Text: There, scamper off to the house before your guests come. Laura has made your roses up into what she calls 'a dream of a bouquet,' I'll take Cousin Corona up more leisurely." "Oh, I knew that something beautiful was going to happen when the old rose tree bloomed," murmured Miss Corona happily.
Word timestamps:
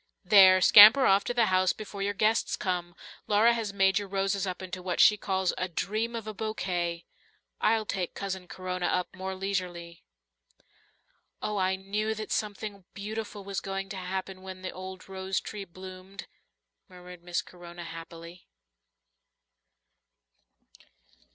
There, 0.25 0.61
scamper 0.61 1.05
off 1.05 1.23
to 1.25 1.33
the 1.35 1.45
house 1.53 1.73
before 1.73 2.01
your 2.01 2.15
guests 2.15 2.55
come. 2.55 2.95
Laura 3.27 3.53
has 3.53 3.71
made 3.71 3.99
your 3.99 4.07
roses 4.07 4.47
up 4.47 4.59
into 4.63 4.81
what 4.81 4.99
she 4.99 5.15
calls 5.15 5.53
'a 5.59 5.67
dream 5.67 6.15
of 6.15 6.25
a 6.25 6.33
bouquet,' 6.33 7.05
I'll 7.59 7.85
take 7.85 8.15
Cousin 8.15 8.47
Corona 8.47 8.87
up 8.87 9.15
more 9.15 9.35
leisurely." 9.35 10.03
"Oh, 11.39 11.57
I 11.57 11.75
knew 11.75 12.15
that 12.15 12.31
something 12.31 12.83
beautiful 12.95 13.43
was 13.43 13.59
going 13.61 13.89
to 13.89 13.97
happen 13.97 14.41
when 14.41 14.63
the 14.63 14.71
old 14.71 15.07
rose 15.07 15.39
tree 15.39 15.65
bloomed," 15.65 16.25
murmured 16.89 17.21
Miss 17.21 17.43
Corona 17.43 17.83
happily. 17.83 18.47